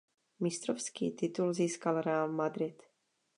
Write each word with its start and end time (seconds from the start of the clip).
Mistrovský 0.39 1.11
titul 1.11 1.53
získal 1.53 2.01
Real 2.01 2.27
Madrid. 2.31 2.83